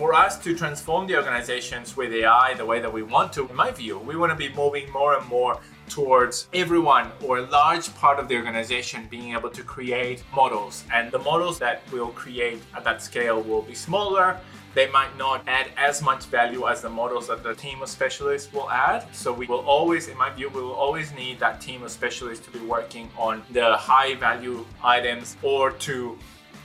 for 0.00 0.14
us 0.14 0.38
to 0.38 0.56
transform 0.56 1.06
the 1.06 1.14
organizations 1.14 1.94
with 1.94 2.10
AI 2.10 2.54
the 2.54 2.64
way 2.64 2.80
that 2.80 2.90
we 2.90 3.02
want 3.02 3.30
to, 3.34 3.46
in 3.46 3.54
my 3.54 3.70
view, 3.70 3.98
we 3.98 4.16
want 4.16 4.32
to 4.32 4.34
be 4.34 4.48
moving 4.54 4.90
more 4.92 5.18
and 5.18 5.28
more 5.28 5.60
towards 5.90 6.48
everyone 6.54 7.12
or 7.22 7.36
a 7.36 7.42
large 7.42 7.94
part 7.96 8.18
of 8.18 8.26
the 8.26 8.34
organization 8.34 9.06
being 9.10 9.34
able 9.34 9.50
to 9.50 9.62
create 9.62 10.24
models. 10.34 10.84
And 10.90 11.12
the 11.12 11.18
models 11.18 11.58
that 11.58 11.82
we'll 11.92 12.12
create 12.12 12.62
at 12.74 12.82
that 12.84 13.02
scale 13.02 13.42
will 13.42 13.60
be 13.60 13.74
smaller. 13.74 14.40
They 14.74 14.90
might 14.90 15.14
not 15.18 15.46
add 15.46 15.66
as 15.76 16.00
much 16.00 16.24
value 16.24 16.66
as 16.66 16.80
the 16.80 16.88
models 16.88 17.28
that 17.28 17.42
the 17.42 17.54
team 17.54 17.82
of 17.82 17.90
specialists 17.90 18.50
will 18.54 18.70
add. 18.70 19.04
So 19.14 19.34
we 19.34 19.44
will 19.44 19.66
always, 19.66 20.08
in 20.08 20.16
my 20.16 20.30
view, 20.30 20.48
we 20.48 20.62
will 20.62 20.80
always 20.86 21.12
need 21.12 21.38
that 21.40 21.60
team 21.60 21.82
of 21.82 21.90
specialists 21.90 22.42
to 22.46 22.50
be 22.50 22.64
working 22.64 23.10
on 23.18 23.42
the 23.50 23.76
high 23.76 24.14
value 24.14 24.64
items 24.82 25.36
or 25.42 25.72
to 25.72 26.18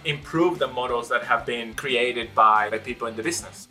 improve 0.06 0.60
the 0.60 0.68
models 0.68 1.10
that 1.10 1.24
have 1.24 1.46
been 1.46 1.74
created 1.74 2.34
by 2.36 2.70
the 2.70 2.80
people 2.80 3.08
in 3.08 3.16
the 3.16 3.24
business. 3.24 3.68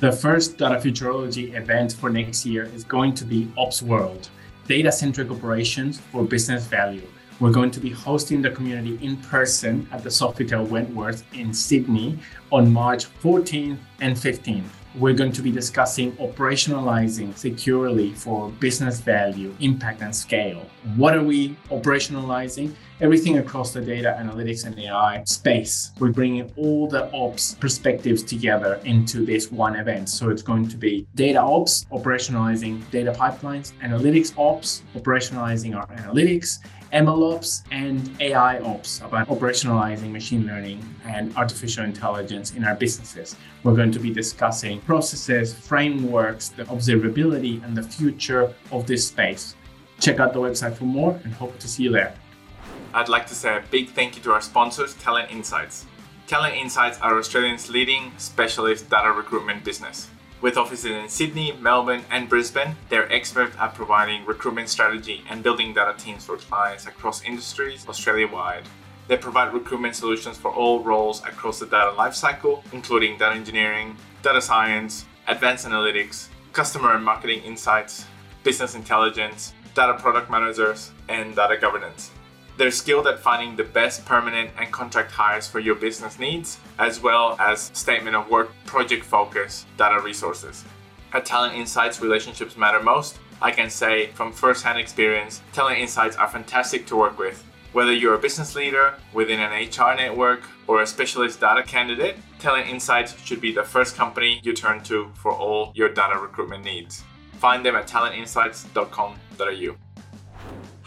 The 0.00 0.12
first 0.12 0.58
Data 0.58 0.76
Futurology 0.76 1.54
event 1.54 1.94
for 1.94 2.10
next 2.10 2.46
year 2.46 2.64
is 2.74 2.84
going 2.84 3.14
to 3.14 3.24
be 3.24 3.50
Ops 3.56 3.82
World, 3.82 4.28
data 4.66 4.92
centric 4.92 5.30
operations 5.30 5.98
for 5.98 6.24
business 6.24 6.66
value. 6.66 7.06
We're 7.40 7.52
going 7.52 7.70
to 7.72 7.80
be 7.80 7.90
hosting 7.90 8.42
the 8.42 8.50
community 8.50 8.98
in 9.04 9.16
person 9.16 9.88
at 9.90 10.02
the 10.02 10.10
Sofitel 10.10 10.68
Wentworth 10.68 11.24
in 11.34 11.52
Sydney 11.52 12.18
on 12.52 12.72
March 12.72 13.06
14th 13.22 13.78
and 14.00 14.16
15th 14.16 14.77
we're 14.94 15.14
going 15.14 15.32
to 15.32 15.42
be 15.42 15.50
discussing 15.50 16.12
operationalizing 16.12 17.36
securely 17.36 18.14
for 18.14 18.50
business 18.60 19.00
value, 19.00 19.54
impact, 19.60 20.02
and 20.02 20.14
scale. 20.14 20.66
What 20.96 21.14
are 21.14 21.22
we 21.22 21.50
operationalizing? 21.70 22.74
Everything 23.00 23.38
across 23.38 23.72
the 23.72 23.80
data 23.80 24.16
analytics 24.20 24.66
and 24.66 24.78
AI 24.78 25.22
space. 25.24 25.92
We're 26.00 26.10
bringing 26.10 26.52
all 26.56 26.88
the 26.88 27.12
ops 27.12 27.54
perspectives 27.54 28.22
together 28.22 28.80
into 28.84 29.24
this 29.24 29.52
one 29.52 29.76
event. 29.76 30.08
So 30.08 30.30
it's 30.30 30.42
going 30.42 30.68
to 30.68 30.76
be 30.76 31.06
data 31.14 31.40
ops, 31.40 31.84
operationalizing 31.92 32.90
data 32.90 33.12
pipelines, 33.12 33.72
analytics 33.82 34.36
ops, 34.36 34.82
operationalizing 34.96 35.76
our 35.76 35.86
analytics, 35.96 36.58
MLOps 36.92 37.64
and 37.70 38.10
AI 38.18 38.60
ops 38.60 39.00
about 39.02 39.28
operationalizing 39.28 40.10
machine 40.10 40.46
learning 40.46 40.82
and 41.04 41.36
artificial 41.36 41.84
intelligence 41.84 42.54
in 42.54 42.64
our 42.64 42.74
businesses. 42.74 43.36
We're 43.62 43.74
going 43.74 43.92
to 43.92 43.98
be 43.98 44.10
discussing 44.10 44.80
processes, 44.80 45.52
frameworks, 45.52 46.48
the 46.48 46.64
observability, 46.64 47.62
and 47.62 47.76
the 47.76 47.82
future 47.82 48.54
of 48.72 48.86
this 48.86 49.06
space. 49.06 49.54
Check 50.00 50.18
out 50.18 50.32
the 50.32 50.40
website 50.40 50.76
for 50.76 50.84
more 50.84 51.20
and 51.24 51.34
hope 51.34 51.58
to 51.58 51.68
see 51.68 51.82
you 51.82 51.92
there. 51.92 52.14
I'd 52.94 53.10
like 53.10 53.26
to 53.26 53.34
say 53.34 53.56
a 53.56 53.62
big 53.70 53.90
thank 53.90 54.16
you 54.16 54.22
to 54.22 54.32
our 54.32 54.40
sponsors, 54.40 54.94
Talent 54.94 55.30
Insights. 55.30 55.84
Talent 56.26 56.56
Insights 56.56 56.98
are 57.00 57.18
Australia's 57.18 57.68
leading 57.68 58.12
specialist 58.16 58.88
data 58.88 59.12
recruitment 59.12 59.62
business. 59.62 60.08
With 60.40 60.56
offices 60.56 60.92
in 60.92 61.08
Sydney, 61.08 61.50
Melbourne, 61.60 62.04
and 62.12 62.28
Brisbane, 62.28 62.76
they're 62.88 63.12
experts 63.12 63.56
at 63.58 63.74
providing 63.74 64.24
recruitment 64.24 64.68
strategy 64.68 65.24
and 65.28 65.42
building 65.42 65.74
data 65.74 65.98
teams 65.98 66.24
for 66.26 66.36
clients 66.36 66.86
across 66.86 67.24
industries 67.24 67.84
Australia 67.88 68.28
wide. 68.28 68.62
They 69.08 69.16
provide 69.16 69.52
recruitment 69.52 69.96
solutions 69.96 70.36
for 70.38 70.52
all 70.52 70.84
roles 70.84 71.24
across 71.24 71.58
the 71.58 71.66
data 71.66 71.90
lifecycle, 71.90 72.62
including 72.72 73.18
data 73.18 73.34
engineering, 73.34 73.96
data 74.22 74.40
science, 74.40 75.06
advanced 75.26 75.66
analytics, 75.66 76.28
customer 76.52 76.94
and 76.94 77.04
marketing 77.04 77.42
insights, 77.42 78.04
business 78.44 78.76
intelligence, 78.76 79.54
data 79.74 79.94
product 79.94 80.30
managers, 80.30 80.92
and 81.08 81.34
data 81.34 81.56
governance. 81.56 82.12
They're 82.58 82.72
skilled 82.72 83.06
at 83.06 83.20
finding 83.20 83.54
the 83.54 83.62
best 83.62 84.04
permanent 84.04 84.50
and 84.58 84.72
contract 84.72 85.12
hires 85.12 85.46
for 85.46 85.60
your 85.60 85.76
business 85.76 86.18
needs, 86.18 86.58
as 86.80 87.00
well 87.00 87.36
as 87.38 87.70
statement 87.72 88.16
of 88.16 88.28
work, 88.28 88.50
project 88.66 89.04
focus, 89.04 89.64
data 89.76 90.00
resources. 90.00 90.64
At 91.12 91.24
Talent 91.24 91.54
Insights, 91.54 92.00
relationships 92.00 92.56
matter 92.56 92.82
most. 92.82 93.20
I 93.40 93.52
can 93.52 93.70
say 93.70 94.08
from 94.08 94.32
first-hand 94.32 94.76
experience, 94.76 95.40
Talent 95.52 95.78
Insights 95.78 96.16
are 96.16 96.26
fantastic 96.26 96.84
to 96.88 96.96
work 96.96 97.16
with. 97.16 97.44
Whether 97.72 97.92
you're 97.92 98.14
a 98.14 98.18
business 98.18 98.56
leader 98.56 98.94
within 99.12 99.38
an 99.38 99.52
HR 99.52 99.94
network 99.94 100.42
or 100.66 100.82
a 100.82 100.86
specialist 100.86 101.38
data 101.40 101.62
candidate, 101.62 102.16
Talent 102.40 102.66
Insights 102.66 103.16
should 103.24 103.40
be 103.40 103.52
the 103.52 103.62
first 103.62 103.94
company 103.94 104.40
you 104.42 104.52
turn 104.52 104.82
to 104.82 105.12
for 105.14 105.30
all 105.30 105.70
your 105.76 105.90
data 105.90 106.18
recruitment 106.18 106.64
needs. 106.64 107.04
Find 107.34 107.64
them 107.64 107.76
at 107.76 107.86
talentinsights.com.au 107.86 109.76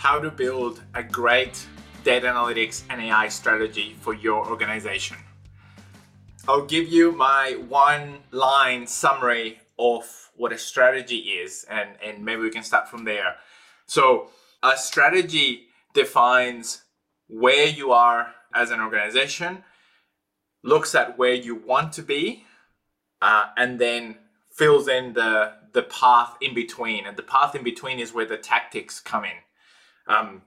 how 0.01 0.19
to 0.19 0.31
build 0.31 0.81
a 0.95 1.03
great 1.03 1.63
data 2.03 2.25
analytics 2.25 2.81
and 2.89 2.99
AI 2.99 3.27
strategy 3.27 3.95
for 4.01 4.15
your 4.15 4.49
organization. 4.49 5.15
I'll 6.47 6.65
give 6.65 6.87
you 6.87 7.11
my 7.11 7.55
one 7.69 8.17
line 8.31 8.87
summary 8.87 9.59
of 9.77 10.31
what 10.35 10.51
a 10.51 10.57
strategy 10.57 11.17
is, 11.17 11.67
and, 11.69 11.91
and 12.03 12.25
maybe 12.25 12.41
we 12.41 12.49
can 12.49 12.63
start 12.63 12.89
from 12.89 13.03
there. 13.05 13.35
So, 13.85 14.31
a 14.63 14.75
strategy 14.75 15.67
defines 15.93 16.81
where 17.27 17.67
you 17.67 17.91
are 17.91 18.33
as 18.55 18.71
an 18.71 18.81
organization, 18.81 19.63
looks 20.63 20.95
at 20.95 21.19
where 21.19 21.35
you 21.35 21.53
want 21.53 21.93
to 21.93 22.01
be, 22.01 22.47
uh, 23.21 23.49
and 23.55 23.77
then 23.77 24.15
fills 24.49 24.87
in 24.87 25.13
the, 25.13 25.53
the 25.73 25.83
path 25.83 26.37
in 26.41 26.55
between. 26.55 27.05
And 27.05 27.15
the 27.15 27.23
path 27.23 27.53
in 27.53 27.63
between 27.63 27.99
is 27.99 28.15
where 28.15 28.25
the 28.25 28.37
tactics 28.37 28.99
come 28.99 29.25
in. 29.25 29.37
Um, 30.11 30.43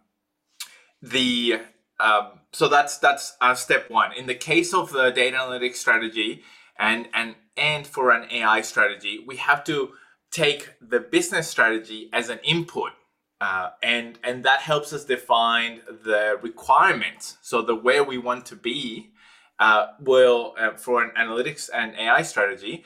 the 1.02 1.60
um, 2.00 2.41
so 2.52 2.69
that's 2.69 2.98
that's 2.98 3.36
uh, 3.41 3.54
step 3.54 3.91
one. 3.91 4.12
In 4.14 4.26
the 4.26 4.34
case 4.34 4.75
of 4.75 4.92
the 4.92 5.10
data 5.10 5.36
analytics 5.38 5.76
strategy 5.76 6.42
and 6.78 7.08
and 7.14 7.36
and 7.56 7.86
for 7.86 8.10
an 8.10 8.28
AI 8.30 8.62
strategy, 8.62 9.25
we 9.26 9.36
have 9.36 9.64
to 9.64 9.92
take 10.32 10.70
the 10.80 11.00
business 11.00 11.48
strategy 11.48 12.10
as 12.12 12.28
an 12.28 12.41
input. 12.44 12.92
Uh, 13.41 13.70
and 13.82 14.19
and 14.25 14.44
that 14.44 14.60
helps 14.60 14.92
us 14.92 15.04
define 15.04 15.81
the 16.04 16.38
requirements. 16.42 17.38
So 17.42 17.62
the 17.62 17.75
where 17.76 18.04
we 18.04 18.19
want 18.19 18.46
to 18.46 18.56
be 18.56 19.10
uh, 19.58 19.88
will 20.00 20.54
uh, 20.58 20.72
for 20.72 21.02
an 21.04 21.12
analytics 21.19 21.70
and 21.75 21.94
AI 21.96 22.22
strategy 22.22 22.84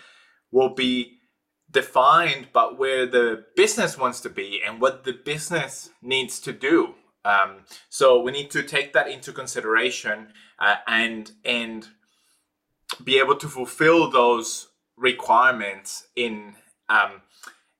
will 0.53 0.75
be 0.75 1.18
defined, 1.71 2.49
but 2.53 2.79
where 2.79 3.07
the 3.07 3.45
business 3.57 3.99
wants 3.99 4.21
to 4.21 4.31
be 4.31 4.61
and 4.67 4.81
what 4.81 5.05
the 5.05 5.13
business 5.13 5.91
needs 6.03 6.41
to 6.41 6.53
do. 6.53 6.95
Um, 7.25 7.65
so 7.91 8.21
we 8.21 8.33
need 8.33 8.51
to 8.53 8.63
take 8.63 8.93
that 8.95 9.09
into 9.09 9.33
consideration 9.33 10.29
uh, 10.59 10.77
and 10.87 11.31
and 11.45 11.89
be 13.05 13.19
able 13.19 13.37
to 13.37 13.49
fulfill 13.49 14.11
those 14.11 14.69
requirements 14.97 16.09
in 16.17 16.55
um, 16.89 17.23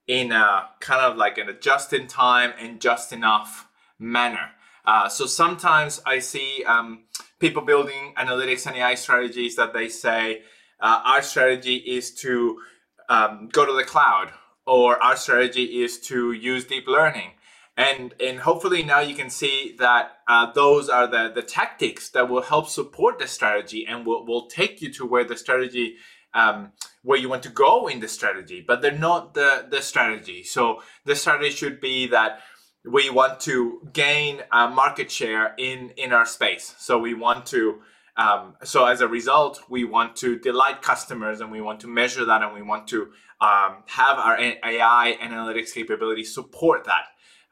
in 0.07 0.31
a 0.31 0.69
kind 0.79 1.01
of 1.01 1.17
like 1.17 1.37
an 1.37 1.49
a 1.49 1.53
just 1.53 1.93
in 1.93 2.07
time 2.07 2.53
and 2.59 2.79
just 2.79 3.11
enough 3.11 3.67
manner. 3.97 4.51
Uh, 4.85 5.09
so 5.09 5.25
sometimes 5.25 6.01
I 6.05 6.19
see 6.19 6.63
um, 6.65 7.05
people 7.39 7.61
building 7.61 8.13
analytics 8.17 8.65
and 8.65 8.75
AI 8.75 8.95
strategies 8.95 9.55
that 9.55 9.73
they 9.73 9.87
say 9.87 10.43
uh, 10.79 11.01
our 11.05 11.21
strategy 11.21 11.75
is 11.75 12.13
to 12.15 12.59
um, 13.09 13.49
go 13.51 13.65
to 13.65 13.73
the 13.73 13.83
cloud, 13.83 14.31
or 14.65 15.01
our 15.03 15.17
strategy 15.17 15.81
is 15.83 15.99
to 15.99 16.31
use 16.31 16.65
deep 16.65 16.87
learning. 16.87 17.31
And, 17.75 18.13
and 18.19 18.39
hopefully 18.39 18.83
now 18.83 18.99
you 18.99 19.15
can 19.15 19.29
see 19.29 19.75
that 19.79 20.17
uh, 20.27 20.51
those 20.51 20.89
are 20.89 21.07
the, 21.07 21.31
the 21.33 21.41
tactics 21.41 22.09
that 22.09 22.29
will 22.29 22.41
help 22.41 22.67
support 22.67 23.19
the 23.19 23.27
strategy 23.27 23.85
and 23.87 24.05
will, 24.05 24.25
will 24.25 24.47
take 24.47 24.81
you 24.81 24.91
to 24.93 25.05
where 25.05 25.23
the 25.23 25.37
strategy 25.37 25.95
um, 26.33 26.73
where 27.03 27.17
you 27.17 27.29
want 27.29 27.43
to 27.43 27.49
go 27.49 27.87
in 27.87 28.01
the 28.01 28.07
strategy, 28.07 28.63
but 28.65 28.81
they're 28.81 28.91
not 28.91 29.33
the, 29.33 29.65
the 29.69 29.81
strategy. 29.81 30.43
So 30.43 30.83
the 31.05 31.15
strategy 31.15 31.51
should 31.51 31.81
be 31.81 32.07
that 32.07 32.41
we 32.85 33.09
want 33.09 33.39
to 33.41 33.89
gain 33.93 34.41
uh, 34.51 34.67
market 34.67 35.09
share 35.09 35.55
in, 35.57 35.91
in 35.91 36.13
our 36.13 36.25
space. 36.25 36.75
So 36.77 36.99
we 36.99 37.13
want 37.13 37.45
to 37.47 37.79
um, 38.19 38.55
so 38.65 38.85
as 38.85 38.99
a 38.99 39.07
result, 39.07 39.63
we 39.69 39.85
want 39.85 40.17
to 40.17 40.37
delight 40.37 40.81
customers 40.81 41.39
and 41.39 41.49
we 41.49 41.61
want 41.61 41.79
to 41.79 41.87
measure 41.87 42.25
that 42.25 42.41
and 42.43 42.53
we 42.53 42.61
want 42.61 42.85
to 42.89 43.03
um, 43.39 43.83
have 43.87 44.19
our 44.19 44.37
AI 44.37 45.17
analytics 45.21 45.73
capability 45.73 46.25
support 46.25 46.85
that. 46.85 47.05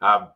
Um, 0.06 0.28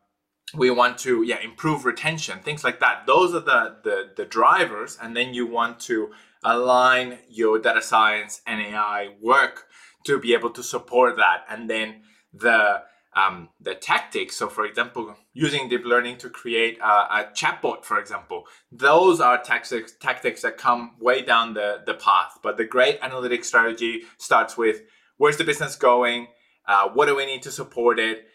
we 0.54 0.70
want 0.70 0.96
to 0.98 1.22
yeah 1.22 1.38
improve 1.40 1.84
retention, 1.84 2.38
things 2.40 2.64
like 2.64 2.80
that. 2.80 3.06
Those 3.06 3.34
are 3.34 3.40
the, 3.40 3.76
the 3.84 4.10
the 4.16 4.24
drivers, 4.24 4.98
and 5.00 5.14
then 5.14 5.34
you 5.34 5.46
want 5.46 5.80
to 5.80 6.12
align 6.42 7.18
your 7.28 7.58
data 7.58 7.82
science 7.82 8.40
and 8.46 8.60
AI 8.60 9.14
work 9.20 9.66
to 10.06 10.18
be 10.18 10.32
able 10.32 10.50
to 10.50 10.62
support 10.62 11.16
that, 11.16 11.44
and 11.48 11.68
then 11.68 12.02
the 12.32 12.82
um, 13.14 13.50
the 13.60 13.74
tactics. 13.74 14.36
So, 14.36 14.48
for 14.48 14.64
example, 14.64 15.14
using 15.34 15.68
deep 15.68 15.84
learning 15.84 16.18
to 16.18 16.30
create 16.30 16.78
a, 16.80 16.84
a 16.84 17.30
chatbot, 17.34 17.84
for 17.84 17.98
example, 17.98 18.44
those 18.70 19.20
are 19.20 19.42
tactics, 19.42 19.92
tactics 20.00 20.42
that 20.42 20.56
come 20.58 20.96
way 21.00 21.22
down 21.22 21.54
the, 21.54 21.82
the 21.84 21.94
path. 21.94 22.38
But 22.42 22.56
the 22.56 22.64
great 22.64 22.98
analytic 23.02 23.44
strategy 23.44 24.02
starts 24.18 24.56
with 24.56 24.82
where's 25.18 25.36
the 25.36 25.44
business 25.44 25.76
going? 25.76 26.28
Uh, 26.66 26.88
what 26.88 27.06
do 27.06 27.16
we 27.16 27.26
need 27.26 27.42
to 27.42 27.50
support 27.50 27.98
it? 27.98 28.26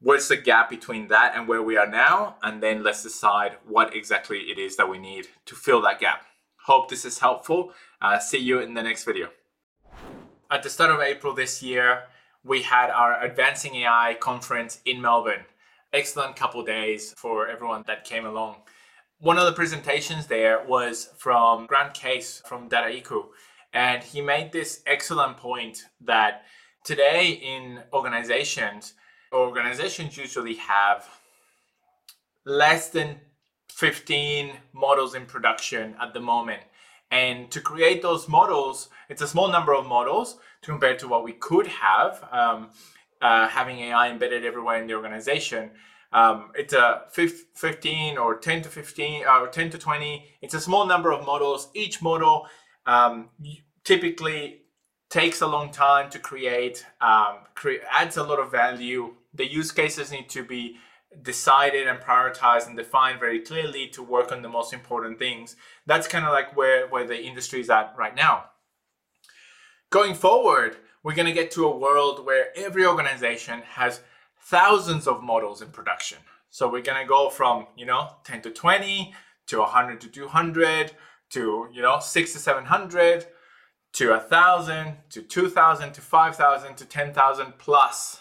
What's 0.00 0.28
the 0.28 0.36
gap 0.36 0.68
between 0.68 1.08
that 1.08 1.34
and 1.34 1.48
where 1.48 1.62
we 1.62 1.78
are 1.78 1.86
now? 1.86 2.36
And 2.42 2.62
then 2.62 2.82
let's 2.82 3.02
decide 3.02 3.56
what 3.66 3.96
exactly 3.96 4.38
it 4.50 4.58
is 4.58 4.76
that 4.76 4.90
we 4.90 4.98
need 4.98 5.28
to 5.46 5.54
fill 5.54 5.80
that 5.82 6.00
gap. 6.00 6.26
Hope 6.66 6.90
this 6.90 7.04
is 7.04 7.20
helpful. 7.20 7.72
Uh, 8.02 8.18
see 8.18 8.38
you 8.38 8.60
in 8.60 8.74
the 8.74 8.82
next 8.82 9.04
video. 9.04 9.28
at 10.50 10.62
the 10.62 10.70
start 10.70 10.90
of 10.90 11.00
April 11.00 11.34
this 11.34 11.62
year, 11.62 12.04
we 12.46 12.62
had 12.62 12.90
our 12.90 13.22
Advancing 13.24 13.74
AI 13.74 14.16
conference 14.20 14.80
in 14.84 15.00
Melbourne. 15.00 15.44
Excellent 15.92 16.36
couple 16.36 16.62
days 16.62 17.12
for 17.16 17.48
everyone 17.48 17.82
that 17.88 18.04
came 18.04 18.24
along. 18.24 18.56
One 19.18 19.36
of 19.36 19.46
the 19.46 19.52
presentations 19.52 20.26
there 20.26 20.64
was 20.64 21.08
from 21.16 21.66
Grant 21.66 21.94
Case 21.94 22.42
from 22.46 22.68
Dataiku, 22.68 23.24
and 23.72 24.02
he 24.02 24.20
made 24.20 24.52
this 24.52 24.82
excellent 24.86 25.38
point 25.38 25.86
that 26.02 26.44
today 26.84 27.30
in 27.30 27.80
organizations, 27.92 28.94
organizations 29.32 30.16
usually 30.16 30.54
have 30.54 31.08
less 32.44 32.90
than 32.90 33.16
15 33.70 34.52
models 34.72 35.14
in 35.16 35.26
production 35.26 35.96
at 36.00 36.14
the 36.14 36.20
moment. 36.20 36.62
And 37.10 37.50
to 37.50 37.60
create 37.60 38.02
those 38.02 38.28
models, 38.28 38.88
it's 39.08 39.22
a 39.22 39.28
small 39.28 39.48
number 39.48 39.74
of 39.74 39.86
models 39.86 40.38
compared 40.66 40.98
to 40.98 41.08
what 41.08 41.24
we 41.24 41.32
could 41.32 41.68
have, 41.68 42.22
um, 42.32 42.70
uh, 43.22 43.48
having 43.48 43.78
AI 43.78 44.10
embedded 44.10 44.44
everywhere 44.44 44.78
in 44.80 44.86
the 44.86 44.94
organization. 44.94 45.70
Um, 46.12 46.50
it's 46.54 46.72
a 46.72 47.02
15 47.10 48.18
or 48.18 48.38
10 48.38 48.62
to 48.62 48.68
15 48.68 49.24
uh, 49.26 49.40
or 49.40 49.48
10 49.48 49.70
to 49.70 49.78
20. 49.78 50.24
It's 50.42 50.54
a 50.54 50.60
small 50.60 50.84
number 50.86 51.12
of 51.12 51.24
models. 51.24 51.68
Each 51.74 52.02
model 52.02 52.46
um, 52.84 53.30
typically 53.84 54.62
takes 55.08 55.40
a 55.40 55.46
long 55.46 55.70
time 55.70 56.10
to 56.10 56.18
create, 56.18 56.84
um, 57.00 57.36
cre- 57.54 57.84
adds 57.90 58.16
a 58.16 58.24
lot 58.24 58.40
of 58.40 58.50
value. 58.50 59.14
The 59.34 59.46
use 59.46 59.70
cases 59.70 60.10
need 60.10 60.28
to 60.30 60.42
be 60.42 60.78
decided 61.22 61.86
and 61.86 62.00
prioritized 62.00 62.66
and 62.66 62.76
defined 62.76 63.20
very 63.20 63.40
clearly 63.40 63.86
to 63.88 64.02
work 64.02 64.32
on 64.32 64.42
the 64.42 64.48
most 64.48 64.72
important 64.72 65.18
things. 65.18 65.56
That's 65.86 66.08
kind 66.08 66.24
of 66.24 66.32
like 66.32 66.56
where, 66.56 66.88
where 66.88 67.06
the 67.06 67.22
industry 67.22 67.60
is 67.60 67.70
at 67.70 67.94
right 67.96 68.14
now. 68.14 68.46
Going 69.90 70.14
forward, 70.14 70.76
we're 71.02 71.14
going 71.14 71.26
to 71.26 71.32
get 71.32 71.52
to 71.52 71.66
a 71.66 71.76
world 71.76 72.26
where 72.26 72.46
every 72.56 72.84
organization 72.84 73.62
has 73.62 74.00
thousands 74.40 75.06
of 75.06 75.22
models 75.22 75.62
in 75.62 75.68
production. 75.68 76.18
So 76.50 76.68
we're 76.68 76.82
going 76.82 77.00
to 77.00 77.08
go 77.08 77.30
from, 77.30 77.66
you 77.76 77.86
know, 77.86 78.10
10 78.24 78.42
to 78.42 78.50
20 78.50 79.14
to 79.46 79.58
100 79.58 80.00
to 80.00 80.08
200 80.08 80.92
to, 81.30 81.68
you 81.72 81.82
know, 81.82 82.00
6 82.00 82.32
to 82.32 82.38
700 82.38 83.26
to 83.92 84.10
1,000 84.10 84.96
to 85.10 85.22
2,000 85.22 85.92
to 85.92 86.00
5,000 86.00 86.76
to 86.76 86.84
10,000 86.84 87.58
plus 87.58 88.20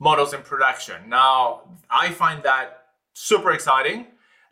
models 0.00 0.34
in 0.34 0.42
production. 0.42 1.08
Now, 1.08 1.62
I 1.88 2.10
find 2.10 2.42
that 2.42 2.86
super 3.14 3.52
exciting, 3.52 4.00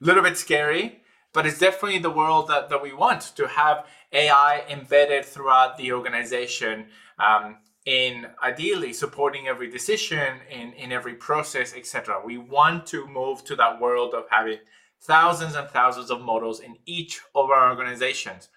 a 0.01 0.05
little 0.05 0.23
bit 0.23 0.37
scary, 0.37 1.03
but 1.33 1.47
it's 1.47 1.59
definitely 1.59 1.99
the 1.99 2.11
world 2.11 2.49
that, 2.49 2.69
that 2.69 2.83
we 2.83 2.93
want 2.93 3.33
to 3.37 3.49
have 3.49 3.87
AI 4.13 4.65
embedded 4.69 5.25
throughout 5.25 5.77
the 5.77 5.93
organization 5.93 6.87
um, 7.19 7.59
in 7.85 8.27
ideally 8.43 8.93
supporting 8.93 9.49
every 9.49 9.71
decision 9.71 10.39
in, 10.51 10.73
in 10.75 10.93
every 10.93 11.15
process, 11.15 11.75
etc. 11.75 12.21
We 12.25 12.39
want 12.39 12.87
to 12.87 13.07
move 13.07 13.45
to 13.45 13.57
that 13.57 13.81
world 13.81 14.15
of 14.15 14.25
having 14.31 14.59
thousands 15.01 15.55
and 15.55 15.69
thousands 15.69 16.11
of 16.11 16.21
models 16.21 16.61
in 16.61 16.77
each 16.87 17.21
of 17.35 17.51
our 17.51 17.71
organizations. 17.71 18.49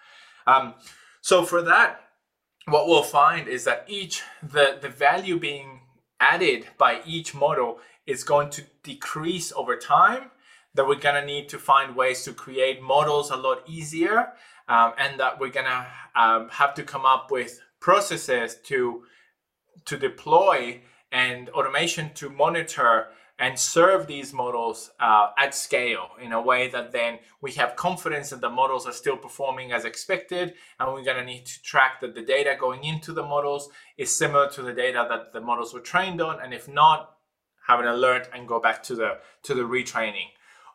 Um, 0.46 0.74
so 1.20 1.44
for 1.44 1.62
that, 1.62 2.00
what 2.66 2.86
we'll 2.86 3.02
find 3.02 3.48
is 3.48 3.64
that 3.64 3.84
each 3.88 4.22
the 4.42 4.78
the 4.80 4.88
value 4.88 5.38
being 5.38 5.80
added 6.20 6.66
by 6.78 7.00
each 7.04 7.34
model 7.34 7.78
is 8.06 8.24
going 8.24 8.50
to 8.50 8.62
decrease 8.82 9.52
over 9.52 9.76
time 9.76 10.30
that 10.74 10.86
we're 10.86 10.94
going 10.94 11.20
to 11.20 11.26
need 11.26 11.48
to 11.50 11.58
find 11.58 11.94
ways 11.94 12.22
to 12.24 12.32
create 12.32 12.82
models 12.82 13.30
a 13.30 13.36
lot 13.36 13.62
easier 13.66 14.32
um, 14.68 14.92
and 14.98 15.20
that 15.20 15.38
we're 15.38 15.50
going 15.50 15.66
to 15.66 15.86
um, 16.14 16.48
have 16.50 16.74
to 16.74 16.82
come 16.82 17.04
up 17.04 17.30
with 17.30 17.60
processes 17.80 18.56
to 18.64 19.02
to 19.84 19.96
deploy 19.96 20.80
and 21.10 21.48
automation 21.50 22.12
to 22.14 22.30
monitor 22.30 23.08
and 23.38 23.58
serve 23.58 24.06
these 24.06 24.32
models 24.32 24.90
uh, 25.00 25.30
at 25.36 25.54
scale 25.54 26.10
in 26.20 26.32
a 26.32 26.40
way 26.40 26.68
that 26.68 26.92
then 26.92 27.18
we 27.40 27.50
have 27.52 27.74
confidence 27.74 28.30
that 28.30 28.40
the 28.40 28.48
models 28.48 28.86
are 28.86 28.92
still 28.92 29.16
performing 29.16 29.72
as 29.72 29.84
expected 29.84 30.54
and 30.78 30.92
we're 30.92 31.02
going 31.02 31.16
to 31.16 31.24
need 31.24 31.44
to 31.44 31.60
track 31.62 32.00
that 32.00 32.14
the 32.14 32.22
data 32.22 32.54
going 32.58 32.84
into 32.84 33.12
the 33.12 33.22
models 33.22 33.68
is 33.98 34.14
similar 34.14 34.48
to 34.48 34.62
the 34.62 34.72
data 34.72 35.06
that 35.08 35.32
the 35.32 35.40
models 35.40 35.74
were 35.74 35.80
trained 35.80 36.20
on 36.20 36.40
and 36.40 36.54
if 36.54 36.68
not 36.68 37.16
have 37.66 37.80
an 37.80 37.86
alert 37.86 38.28
and 38.32 38.46
go 38.46 38.60
back 38.60 38.82
to 38.82 38.94
the 38.94 39.18
to 39.42 39.54
the 39.54 39.62
retraining 39.62 40.28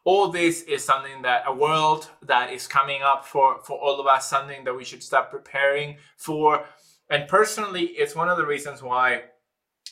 all 0.09 0.29
this 0.29 0.61
is 0.63 0.83
something 0.91 1.21
that 1.21 1.43
a 1.45 1.53
world 1.53 2.09
that 2.21 2.47
is 2.57 2.65
coming 2.65 3.01
up 3.11 3.21
for 3.25 3.47
for 3.67 3.77
all 3.77 3.99
of 3.99 4.07
us 4.15 4.29
something 4.29 4.63
that 4.65 4.75
we 4.79 4.85
should 4.89 5.03
start 5.03 5.29
preparing 5.29 5.97
for 6.15 6.65
and 7.09 7.27
personally 7.27 7.85
it's 8.01 8.15
one 8.15 8.29
of 8.29 8.37
the 8.37 8.45
reasons 8.53 8.81
why 8.81 9.21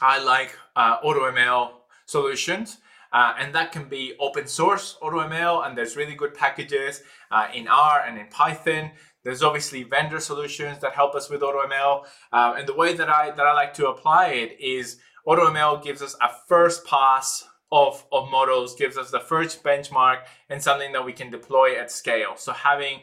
i 0.01 0.15
like 0.33 0.51
uh, 0.75 1.01
AutoML 1.01 1.71
solutions. 2.05 2.77
Uh, 3.13 3.33
and 3.39 3.55
that 3.55 3.71
can 3.71 3.87
be 3.87 4.13
open 4.19 4.45
source 4.45 4.97
AutoML, 5.01 5.65
and 5.65 5.77
there's 5.77 5.95
really 5.95 6.15
good 6.15 6.33
packages 6.33 7.01
uh, 7.31 7.47
in 7.53 7.67
R 7.67 8.03
and 8.05 8.17
in 8.17 8.27
Python. 8.27 8.91
There's 9.23 9.41
obviously 9.41 9.83
vendor 9.83 10.19
solutions 10.19 10.79
that 10.79 10.93
help 10.93 11.15
us 11.15 11.29
with 11.29 11.41
AutoML. 11.41 12.05
Uh, 12.33 12.55
and 12.57 12.67
the 12.67 12.73
way 12.73 12.93
that 12.93 13.09
I 13.09 13.31
that 13.31 13.45
I 13.45 13.53
like 13.53 13.73
to 13.75 13.87
apply 13.87 14.27
it 14.27 14.59
is 14.59 14.97
AutoML 15.25 15.81
gives 15.83 16.01
us 16.01 16.15
a 16.21 16.29
first 16.47 16.85
pass 16.85 17.47
of, 17.71 18.05
of 18.11 18.29
models, 18.29 18.75
gives 18.75 18.97
us 18.97 19.11
the 19.11 19.19
first 19.19 19.63
benchmark 19.63 20.19
and 20.49 20.61
something 20.61 20.91
that 20.93 21.05
we 21.05 21.13
can 21.13 21.29
deploy 21.31 21.77
at 21.77 21.91
scale. 21.91 22.35
So 22.37 22.51
having 22.51 23.01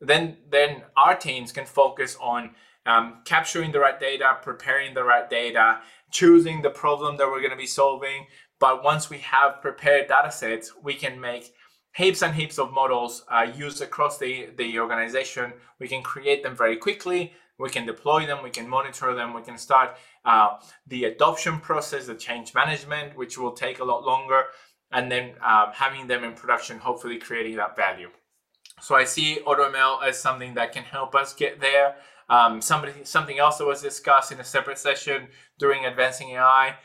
then 0.00 0.36
then 0.50 0.82
our 0.96 1.16
teams 1.16 1.52
can 1.52 1.66
focus 1.66 2.16
on 2.20 2.50
um, 2.86 3.20
capturing 3.24 3.72
the 3.72 3.80
right 3.80 3.98
data, 3.98 4.38
preparing 4.42 4.94
the 4.94 5.04
right 5.04 5.28
data, 5.28 5.80
choosing 6.10 6.62
the 6.62 6.70
problem 6.70 7.16
that 7.16 7.26
we're 7.26 7.40
going 7.40 7.50
to 7.50 7.56
be 7.56 7.66
solving, 7.66 8.26
but 8.60 8.84
once 8.84 9.10
we 9.10 9.18
have 9.18 9.60
prepared 9.60 10.08
data 10.08 10.30
sets, 10.30 10.72
we 10.82 10.94
can 10.94 11.20
make 11.20 11.52
heaps 11.96 12.22
and 12.22 12.34
heaps 12.34 12.58
of 12.58 12.72
models 12.72 13.24
uh, 13.30 13.46
used 13.56 13.80
across 13.82 14.18
the, 14.18 14.48
the 14.56 14.78
organization. 14.78 15.52
We 15.78 15.88
can 15.88 16.02
create 16.02 16.42
them 16.42 16.56
very 16.56 16.76
quickly. 16.76 17.32
We 17.58 17.70
can 17.70 17.86
deploy 17.86 18.26
them. 18.26 18.42
We 18.42 18.50
can 18.50 18.68
monitor 18.68 19.14
them. 19.14 19.32
We 19.32 19.42
can 19.42 19.58
start 19.58 19.96
uh, 20.24 20.58
the 20.86 21.04
adoption 21.04 21.60
process, 21.60 22.06
the 22.06 22.14
change 22.14 22.54
management, 22.54 23.16
which 23.16 23.38
will 23.38 23.52
take 23.52 23.78
a 23.78 23.84
lot 23.84 24.04
longer, 24.04 24.44
and 24.92 25.10
then 25.10 25.34
um, 25.44 25.70
having 25.72 26.06
them 26.06 26.24
in 26.24 26.32
production, 26.32 26.78
hopefully 26.78 27.18
creating 27.18 27.56
that 27.56 27.76
value. 27.76 28.10
So 28.80 28.94
I 28.94 29.04
see 29.04 29.38
AutoML 29.46 30.02
as 30.02 30.18
something 30.18 30.54
that 30.54 30.72
can 30.72 30.82
help 30.82 31.14
us 31.14 31.32
get 31.32 31.60
there. 31.60 31.96
Um, 32.28 32.60
somebody, 32.60 32.92
something 33.04 33.38
else 33.38 33.58
that 33.58 33.66
was 33.66 33.82
discussed 33.82 34.32
in 34.32 34.40
a 34.40 34.44
separate 34.44 34.78
session 34.78 35.28
during 35.58 35.84
Advancing 35.84 36.30
AI 36.30 36.76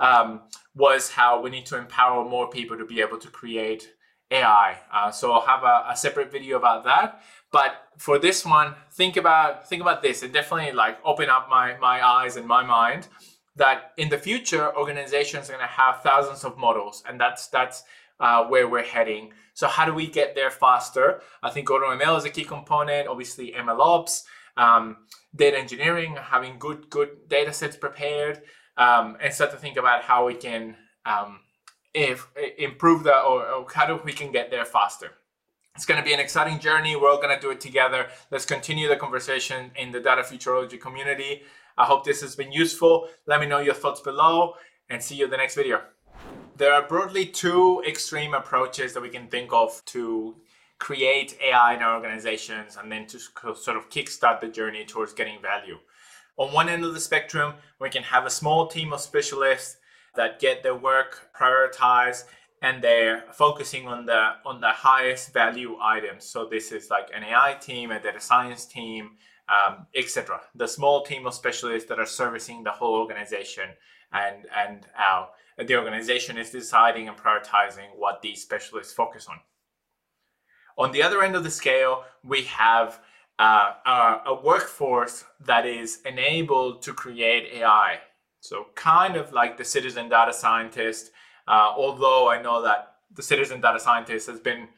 um, 0.00 0.42
was 0.74 1.10
how 1.10 1.40
we 1.40 1.50
need 1.50 1.66
to 1.66 1.78
empower 1.78 2.28
more 2.28 2.48
people 2.48 2.76
to 2.76 2.84
be 2.84 3.00
able 3.00 3.18
to 3.18 3.28
create 3.28 3.92
AI. 4.30 4.78
Uh, 4.92 5.10
so 5.10 5.32
I'll 5.32 5.46
have 5.46 5.62
a, 5.62 5.86
a, 5.90 5.96
separate 5.96 6.32
video 6.32 6.56
about 6.56 6.84
that. 6.84 7.22
But 7.52 7.74
for 7.96 8.18
this 8.18 8.44
one, 8.44 8.74
think 8.90 9.16
about 9.16 9.68
think 9.68 9.80
about 9.80 10.02
this 10.02 10.22
It 10.22 10.32
definitely 10.32 10.72
like 10.72 10.98
open 11.04 11.30
up 11.30 11.48
my 11.48 11.76
my 11.78 12.04
eyes 12.04 12.36
and 12.36 12.46
my 12.46 12.64
mind 12.64 13.08
that 13.54 13.92
in 13.96 14.08
the 14.08 14.18
future 14.18 14.76
organizations 14.76 15.48
are 15.48 15.52
going 15.52 15.64
to 15.64 15.72
have 15.72 16.02
thousands 16.02 16.44
of 16.44 16.58
models, 16.58 17.02
and 17.08 17.20
that's 17.20 17.46
that's 17.48 17.84
uh, 18.20 18.44
where 18.44 18.68
we're 18.68 18.82
heading. 18.82 19.32
So 19.54 19.68
how 19.68 19.84
do 19.86 19.94
we 19.94 20.06
get 20.06 20.34
there 20.34 20.50
faster? 20.50 21.22
I 21.42 21.50
think 21.50 21.68
AutoML 21.68 22.18
is 22.18 22.24
a 22.24 22.30
key 22.30 22.44
component. 22.44 23.08
Obviously, 23.08 23.52
MLOps, 23.52 24.24
um, 24.56 24.98
data 25.34 25.58
engineering, 25.58 26.16
having 26.20 26.58
good 26.58 26.90
good 26.90 27.28
data 27.28 27.52
sets 27.52 27.76
prepared 27.76 28.42
um, 28.76 29.16
and 29.20 29.32
start 29.32 29.50
to 29.52 29.56
think 29.56 29.76
about 29.76 30.02
how 30.02 30.26
we 30.26 30.34
can 30.34 30.76
um, 31.04 31.40
if 31.96 32.28
improve 32.58 33.04
that 33.04 33.22
or, 33.22 33.46
or 33.46 33.66
how 33.74 33.86
do 33.86 33.98
we 34.04 34.12
can 34.12 34.30
get 34.30 34.50
there 34.50 34.66
faster. 34.66 35.12
It's 35.74 35.86
going 35.86 35.98
to 35.98 36.04
be 36.04 36.12
an 36.12 36.20
exciting 36.20 36.60
journey. 36.60 36.94
We're 36.94 37.10
all 37.10 37.20
going 37.20 37.34
to 37.34 37.40
do 37.40 37.50
it 37.50 37.60
together. 37.60 38.08
Let's 38.30 38.44
continue 38.44 38.86
the 38.86 38.96
conversation 38.96 39.70
in 39.76 39.92
the 39.92 40.00
data 40.00 40.22
futurology 40.22 40.78
community. 40.78 41.42
I 41.78 41.86
hope 41.86 42.04
this 42.04 42.20
has 42.20 42.36
been 42.36 42.52
useful. 42.52 43.08
Let 43.26 43.40
me 43.40 43.46
know 43.46 43.60
your 43.60 43.74
thoughts 43.74 44.02
below 44.02 44.54
and 44.90 45.02
see 45.02 45.16
you 45.16 45.24
in 45.24 45.30
the 45.30 45.38
next 45.38 45.54
video. 45.54 45.80
There 46.58 46.72
are 46.72 46.86
broadly 46.86 47.26
two 47.26 47.82
extreme 47.88 48.34
approaches 48.34 48.92
that 48.92 49.02
we 49.02 49.08
can 49.08 49.28
think 49.28 49.52
of 49.52 49.82
to 49.86 50.36
create 50.78 51.38
AI 51.42 51.74
in 51.74 51.82
our 51.82 51.94
organizations 51.94 52.76
and 52.76 52.92
then 52.92 53.06
to 53.06 53.18
sort 53.18 53.76
of 53.78 53.88
kickstart 53.88 54.40
the 54.40 54.48
journey 54.48 54.84
towards 54.84 55.14
getting 55.14 55.40
value. 55.40 55.78
On 56.36 56.52
one 56.52 56.68
end 56.68 56.84
of 56.84 56.92
the 56.92 57.00
spectrum, 57.00 57.54
we 57.80 57.88
can 57.88 58.02
have 58.02 58.26
a 58.26 58.30
small 58.30 58.66
team 58.66 58.92
of 58.92 59.00
specialists 59.00 59.78
that 60.16 60.40
get 60.40 60.62
their 60.62 60.74
work 60.74 61.30
prioritized 61.38 62.24
and 62.62 62.82
they're 62.82 63.24
focusing 63.32 63.86
on 63.86 64.06
the 64.06 64.32
on 64.44 64.60
the 64.60 64.70
highest 64.70 65.32
value 65.32 65.76
items. 65.80 66.24
So 66.24 66.46
this 66.46 66.72
is 66.72 66.90
like 66.90 67.08
an 67.14 67.22
AI 67.22 67.56
team, 67.60 67.90
a 67.90 68.00
data 68.00 68.20
science 68.20 68.64
team, 68.66 69.10
um, 69.48 69.86
etc. 69.94 70.40
The 70.54 70.66
small 70.66 71.04
team 71.04 71.26
of 71.26 71.34
specialists 71.34 71.88
that 71.88 71.98
are 71.98 72.06
servicing 72.06 72.64
the 72.64 72.70
whole 72.70 72.94
organization, 72.94 73.68
and 74.12 74.46
and 74.56 74.86
uh, 74.98 75.26
the 75.64 75.76
organization 75.76 76.38
is 76.38 76.50
deciding 76.50 77.08
and 77.08 77.16
prioritizing 77.16 77.88
what 77.96 78.22
these 78.22 78.42
specialists 78.42 78.92
focus 78.92 79.26
on. 79.28 79.38
On 80.78 80.92
the 80.92 81.02
other 81.02 81.22
end 81.22 81.36
of 81.36 81.44
the 81.44 81.50
scale, 81.50 82.04
we 82.22 82.42
have 82.42 83.00
uh, 83.38 83.72
a, 83.84 84.22
a 84.26 84.40
workforce 84.42 85.24
that 85.40 85.66
is 85.66 86.00
enabled 86.04 86.82
to 86.82 86.92
create 86.92 87.52
AI. 87.54 88.00
So, 88.46 88.66
kind 88.74 89.16
of 89.16 89.32
like 89.32 89.56
the 89.56 89.64
citizen 89.64 90.08
data 90.08 90.32
scientist, 90.32 91.10
uh, 91.48 91.72
although 91.76 92.28
I 92.28 92.40
know 92.40 92.62
that 92.62 92.94
the 93.12 93.22
citizen 93.22 93.60
data 93.60 93.80
scientist 93.80 94.28
has 94.28 94.38
been 94.38 94.68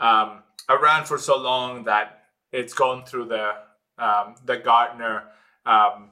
um, 0.00 0.42
around 0.68 1.06
for 1.06 1.18
so 1.18 1.36
long 1.36 1.84
that 1.84 2.24
it's 2.52 2.72
gone 2.72 3.04
through 3.04 3.26
the 3.26 3.52
um, 3.98 4.36
the 4.46 4.56
Gartner 4.56 5.24
um, 5.66 6.10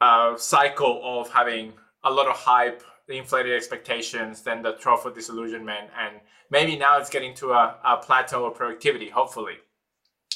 uh, 0.00 0.36
cycle 0.36 1.00
of 1.02 1.30
having 1.30 1.72
a 2.04 2.10
lot 2.10 2.28
of 2.28 2.36
hype, 2.36 2.82
the 3.08 3.16
inflated 3.16 3.54
expectations, 3.54 4.42
then 4.42 4.62
the 4.62 4.74
trough 4.74 5.06
of 5.06 5.14
disillusionment, 5.14 5.88
and 5.98 6.20
maybe 6.50 6.76
now 6.76 6.98
it's 6.98 7.10
getting 7.10 7.34
to 7.34 7.52
a, 7.52 7.76
a 7.84 7.96
plateau 7.96 8.44
of 8.44 8.54
productivity, 8.54 9.08
hopefully. 9.08 9.54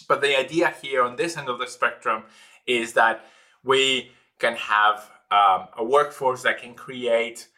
But 0.08 0.22
the 0.22 0.36
idea 0.36 0.74
here 0.82 1.02
on 1.02 1.16
this 1.16 1.36
end 1.36 1.48
of 1.48 1.58
the 1.58 1.66
spectrum 1.66 2.24
is 2.66 2.94
that 2.94 3.26
we 3.62 4.10
can 4.38 4.56
have 4.56 5.08
um, 5.30 5.68
a 5.76 5.84
workforce 5.84 6.42
that 6.42 6.60
can 6.60 6.74
create 6.74 7.48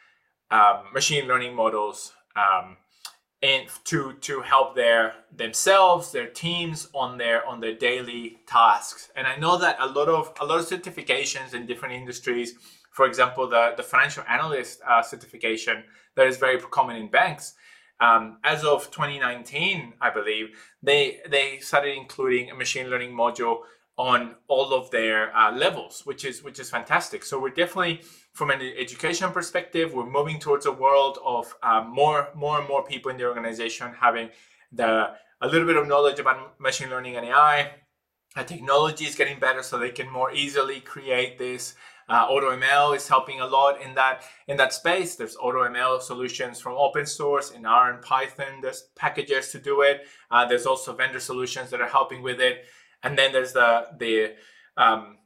um, 0.50 0.84
machine 0.92 1.26
learning 1.26 1.54
models 1.54 2.12
um, 2.36 2.76
and 3.42 3.68
to 3.84 4.14
to 4.20 4.40
help 4.40 4.74
their 4.74 5.14
themselves, 5.34 6.12
their 6.12 6.28
teams 6.28 6.88
on 6.94 7.18
their 7.18 7.46
on 7.46 7.60
their 7.60 7.74
daily 7.74 8.38
tasks. 8.46 9.10
And 9.16 9.26
I 9.26 9.36
know 9.36 9.58
that 9.58 9.76
a 9.80 9.86
lot 9.86 10.08
of 10.08 10.32
a 10.40 10.44
lot 10.44 10.60
of 10.60 10.66
certifications 10.66 11.54
in 11.54 11.66
different 11.66 11.94
industries, 11.94 12.54
for 12.90 13.06
example, 13.06 13.48
the 13.48 13.74
the 13.76 13.82
financial 13.82 14.24
analyst 14.28 14.80
uh, 14.88 15.02
certification 15.02 15.84
that 16.14 16.26
is 16.26 16.36
very 16.36 16.60
common 16.60 16.96
in 16.96 17.08
banks 17.08 17.54
um, 18.02 18.38
as 18.42 18.64
of 18.64 18.90
2019, 18.90 19.94
I 20.00 20.10
believe, 20.10 20.50
they 20.82 21.20
they 21.28 21.58
started 21.60 21.96
including 21.96 22.50
a 22.50 22.54
machine 22.54 22.90
learning 22.90 23.12
module 23.12 23.60
on 24.02 24.34
all 24.48 24.74
of 24.74 24.90
their 24.90 25.34
uh, 25.36 25.52
levels, 25.52 26.02
which 26.04 26.24
is 26.24 26.42
which 26.42 26.58
is 26.58 26.68
fantastic. 26.68 27.22
So 27.22 27.40
we're 27.40 27.56
definitely, 27.62 28.00
from 28.32 28.50
an 28.50 28.60
education 28.60 29.30
perspective, 29.30 29.94
we're 29.94 30.10
moving 30.18 30.40
towards 30.40 30.66
a 30.66 30.72
world 30.72 31.18
of 31.24 31.54
uh, 31.62 31.82
more 31.82 32.28
more 32.34 32.58
and 32.58 32.66
more 32.66 32.82
people 32.84 33.12
in 33.12 33.16
the 33.16 33.26
organization 33.32 33.92
having 34.00 34.30
the 34.72 35.10
a 35.40 35.46
little 35.46 35.68
bit 35.68 35.76
of 35.76 35.86
knowledge 35.86 36.18
about 36.18 36.58
machine 36.60 36.90
learning 36.90 37.16
and 37.16 37.26
AI. 37.26 37.74
The 38.34 38.42
technology 38.42 39.04
is 39.04 39.14
getting 39.14 39.38
better, 39.38 39.62
so 39.62 39.78
they 39.78 39.90
can 39.90 40.10
more 40.10 40.32
easily 40.32 40.80
create 40.80 41.38
this 41.38 41.76
uh, 42.08 42.28
AutoML 42.28 42.96
is 42.96 43.08
helping 43.08 43.40
a 43.40 43.46
lot 43.46 43.80
in 43.80 43.94
that 43.94 44.24
in 44.48 44.56
that 44.56 44.72
space. 44.72 45.14
There's 45.16 45.36
AutoML 45.36 46.02
solutions 46.02 46.60
from 46.60 46.74
open 46.76 47.06
source 47.06 47.50
in 47.50 47.64
R 47.64 47.92
and 47.92 48.02
Python. 48.02 48.60
There's 48.60 48.82
packages 48.96 49.50
to 49.52 49.58
do 49.58 49.82
it. 49.82 50.02
Uh, 50.30 50.44
there's 50.44 50.66
also 50.66 50.92
vendor 50.94 51.20
solutions 51.20 51.70
that 51.70 51.80
are 51.80 51.88
helping 51.88 52.22
with 52.22 52.40
it. 52.40 52.64
And 53.02 53.18
then 53.18 53.32
there's 53.32 53.52
the 53.52 53.88
the 53.98 54.34
um, 54.76 55.18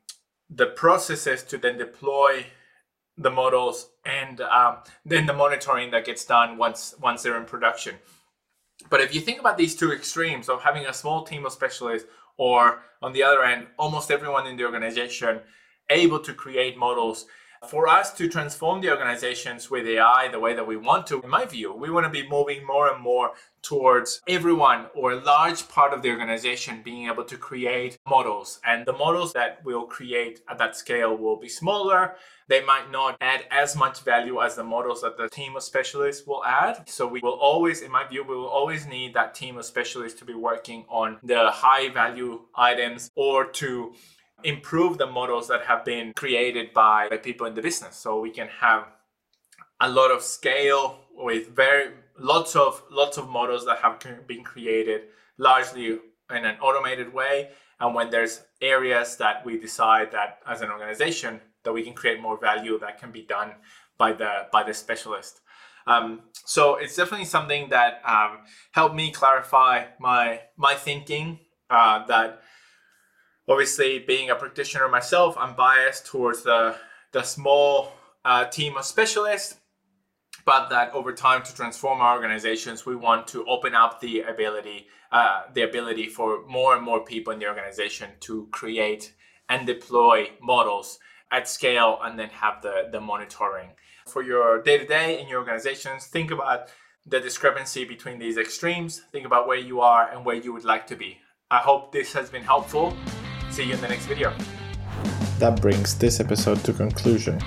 the 0.50 0.66
processes 0.66 1.42
to 1.44 1.58
then 1.58 1.78
deploy 1.78 2.46
the 3.18 3.30
models 3.30 3.90
and 4.04 4.40
um, 4.42 4.78
then 5.04 5.26
the 5.26 5.32
monitoring 5.32 5.90
that 5.90 6.04
gets 6.04 6.24
done 6.24 6.58
once 6.58 6.94
once 7.00 7.22
they're 7.22 7.36
in 7.36 7.44
production. 7.44 7.96
But 8.90 9.00
if 9.00 9.14
you 9.14 9.20
think 9.20 9.40
about 9.40 9.56
these 9.56 9.74
two 9.74 9.92
extremes 9.92 10.48
of 10.48 10.62
having 10.62 10.86
a 10.86 10.92
small 10.92 11.24
team 11.24 11.46
of 11.46 11.52
specialists, 11.52 12.08
or 12.36 12.82
on 13.02 13.12
the 13.12 13.22
other 13.22 13.42
end, 13.42 13.66
almost 13.78 14.10
everyone 14.10 14.46
in 14.46 14.56
the 14.56 14.64
organization 14.64 15.40
able 15.88 16.18
to 16.20 16.34
create 16.34 16.76
models 16.76 17.26
for 17.68 17.88
us 17.88 18.12
to 18.14 18.28
transform 18.28 18.80
the 18.80 18.90
organizations 18.90 19.70
with 19.70 19.86
AI 19.86 20.28
the 20.28 20.40
way 20.40 20.54
that 20.54 20.66
we 20.66 20.76
want 20.76 21.06
to, 21.08 21.20
in 21.20 21.30
my 21.30 21.44
view, 21.44 21.72
we 21.72 21.90
want 21.90 22.04
to 22.04 22.10
be 22.10 22.28
moving 22.28 22.64
more 22.64 22.92
and 22.92 23.02
more 23.02 23.32
towards 23.62 24.20
everyone 24.28 24.86
or 24.94 25.12
a 25.12 25.20
large 25.20 25.68
part 25.68 25.92
of 25.92 26.00
the 26.00 26.10
organization 26.10 26.82
being 26.84 27.08
able 27.08 27.24
to 27.24 27.36
create 27.36 27.98
models. 28.08 28.60
And 28.64 28.86
the 28.86 28.92
models 28.92 29.32
that 29.32 29.60
we'll 29.64 29.86
create 29.86 30.40
at 30.48 30.58
that 30.58 30.76
scale 30.76 31.16
will 31.16 31.36
be 31.36 31.48
smaller. 31.48 32.14
They 32.48 32.64
might 32.64 32.92
not 32.92 33.16
add 33.20 33.44
as 33.50 33.74
much 33.74 34.02
value 34.02 34.40
as 34.40 34.54
the 34.54 34.62
models 34.62 35.02
that 35.02 35.16
the 35.16 35.28
team 35.28 35.56
of 35.56 35.64
specialists 35.64 36.26
will 36.26 36.44
add. 36.44 36.88
So 36.88 37.08
we 37.08 37.20
will 37.20 37.32
always, 37.32 37.82
in 37.82 37.90
my 37.90 38.06
view, 38.06 38.22
we 38.22 38.36
will 38.36 38.46
always 38.46 38.86
need 38.86 39.14
that 39.14 39.34
team 39.34 39.58
of 39.58 39.64
specialists 39.64 40.18
to 40.20 40.24
be 40.24 40.34
working 40.34 40.84
on 40.88 41.18
the 41.24 41.50
high 41.50 41.88
value 41.88 42.42
items 42.54 43.10
or 43.16 43.46
to 43.46 43.94
improve 44.44 44.98
the 44.98 45.06
models 45.06 45.48
that 45.48 45.62
have 45.62 45.84
been 45.84 46.12
created 46.14 46.72
by 46.72 47.08
the 47.10 47.18
people 47.18 47.46
in 47.46 47.54
the 47.54 47.62
business. 47.62 47.96
So 47.96 48.20
we 48.20 48.30
can 48.30 48.48
have 48.60 48.86
a 49.80 49.88
lot 49.88 50.10
of 50.10 50.22
scale 50.22 51.00
with 51.14 51.54
very 51.54 51.92
lots 52.18 52.56
of 52.56 52.82
lots 52.90 53.18
of 53.18 53.28
models 53.28 53.64
that 53.66 53.78
have 53.78 53.98
been 54.26 54.42
created 54.44 55.02
largely 55.38 55.98
in 56.30 56.44
an 56.44 56.56
automated 56.60 57.12
way. 57.12 57.50
And 57.80 57.94
when 57.94 58.10
there's 58.10 58.42
areas 58.62 59.16
that 59.18 59.44
we 59.44 59.58
decide 59.58 60.10
that 60.12 60.38
as 60.46 60.62
an 60.62 60.70
organization 60.70 61.40
that 61.64 61.72
we 61.72 61.82
can 61.82 61.92
create 61.92 62.20
more 62.20 62.38
value 62.38 62.78
that 62.78 62.98
can 62.98 63.10
be 63.10 63.22
done 63.22 63.52
by 63.98 64.12
the 64.12 64.46
by 64.52 64.62
the 64.62 64.74
specialist. 64.74 65.40
Um, 65.86 66.22
so 66.44 66.76
it's 66.76 66.96
definitely 66.96 67.26
something 67.26 67.68
that 67.70 68.00
um, 68.04 68.38
helped 68.72 68.94
me 68.94 69.10
clarify 69.12 69.84
my 70.00 70.40
my 70.56 70.74
thinking 70.74 71.40
uh, 71.70 72.06
that 72.06 72.40
obviously 73.48 73.98
being 73.98 74.30
a 74.30 74.34
practitioner 74.34 74.88
myself 74.88 75.36
i'm 75.38 75.54
biased 75.54 76.06
towards 76.06 76.42
the 76.42 76.76
the 77.12 77.22
small 77.22 77.92
uh, 78.24 78.44
team 78.44 78.76
of 78.76 78.84
specialists 78.84 79.56
but 80.44 80.68
that 80.68 80.92
over 80.92 81.12
time 81.12 81.42
to 81.42 81.54
transform 81.54 82.00
our 82.00 82.14
organizations 82.14 82.84
we 82.84 82.96
want 82.96 83.26
to 83.26 83.44
open 83.46 83.74
up 83.74 84.00
the 84.00 84.20
ability 84.22 84.86
uh, 85.12 85.42
the 85.54 85.62
ability 85.62 86.08
for 86.08 86.44
more 86.46 86.74
and 86.74 86.84
more 86.84 87.00
people 87.04 87.32
in 87.32 87.38
the 87.38 87.46
organization 87.46 88.10
to 88.20 88.48
create 88.50 89.14
and 89.48 89.66
deploy 89.66 90.28
models 90.42 90.98
at 91.30 91.48
scale 91.48 91.98
and 92.02 92.18
then 92.18 92.28
have 92.28 92.62
the, 92.62 92.88
the 92.92 93.00
monitoring. 93.00 93.70
For 94.06 94.22
your 94.22 94.62
day-to-day 94.62 95.20
in 95.20 95.28
your 95.28 95.40
organizations 95.40 96.06
think 96.06 96.30
about 96.30 96.68
the 97.06 97.20
discrepancy 97.20 97.84
between 97.84 98.18
these 98.18 98.36
extremes. 98.36 99.02
Think 99.12 99.26
about 99.26 99.46
where 99.46 99.58
you 99.58 99.80
are 99.80 100.10
and 100.10 100.24
where 100.24 100.36
you 100.36 100.52
would 100.52 100.64
like 100.64 100.86
to 100.88 100.96
be. 100.96 101.18
I 101.50 101.58
hope 101.58 101.92
this 101.92 102.12
has 102.12 102.28
been 102.28 102.42
helpful 102.42 102.96
See 103.56 103.64
you 103.64 103.72
in 103.72 103.80
the 103.80 103.88
next 103.88 104.04
video. 104.04 104.34
That 105.38 105.62
brings 105.62 105.96
this 105.96 106.20
episode 106.20 106.62
to 106.64 106.74
conclusion. 106.74 107.40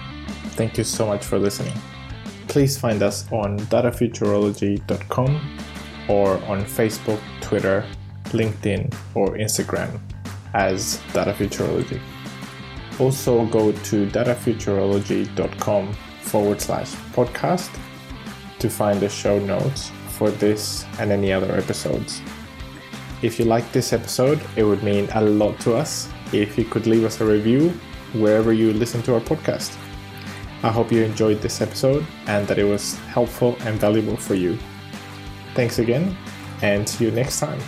Thank 0.57 0.75
you 0.79 0.83
so 0.83 1.05
much 1.05 1.23
for 1.23 1.37
listening. 1.37 1.75
Please 2.47 2.79
find 2.79 3.03
us 3.03 3.31
on 3.31 3.59
datafuturology.com 3.69 5.59
or 6.07 6.43
on 6.45 6.63
Facebook, 6.63 7.19
Twitter, 7.41 7.85
LinkedIn, 8.29 8.91
or 9.13 9.37
Instagram 9.37 9.99
as 10.55 10.97
datafuturology. 11.13 12.01
Also, 12.99 13.45
go 13.45 13.71
to 13.71 14.07
datafuturology.com 14.07 15.93
forward 16.21 16.59
slash 16.59 16.91
podcast 17.13 17.69
to 18.57 18.67
find 18.67 18.99
the 18.99 19.09
show 19.09 19.37
notes 19.37 19.91
for 20.07 20.31
this 20.31 20.87
and 20.97 21.11
any 21.11 21.31
other 21.31 21.55
episodes. 21.55 22.23
If 23.21 23.37
you 23.37 23.45
liked 23.45 23.73
this 23.73 23.91
episode, 23.91 24.39
it 24.55 24.63
would 24.63 24.81
mean 24.81 25.09
a 25.13 25.21
lot 25.21 25.59
to 25.61 25.75
us 25.75 26.07
if 26.31 26.57
you 26.57 26.63
could 26.63 26.87
leave 26.87 27.03
us 27.03 27.19
a 27.19 27.25
review 27.25 27.69
wherever 28.13 28.53
you 28.53 28.71
listen 28.71 29.01
to 29.03 29.15
our 29.15 29.19
podcast. 29.21 29.77
I 30.63 30.69
hope 30.69 30.91
you 30.91 31.03
enjoyed 31.03 31.41
this 31.41 31.61
episode 31.61 32.05
and 32.27 32.47
that 32.47 32.59
it 32.59 32.63
was 32.63 32.97
helpful 32.99 33.57
and 33.61 33.79
valuable 33.79 34.17
for 34.17 34.35
you. 34.35 34.57
Thanks 35.53 35.79
again, 35.79 36.15
and 36.61 36.87
see 36.87 37.05
you 37.05 37.11
next 37.11 37.39
time. 37.39 37.59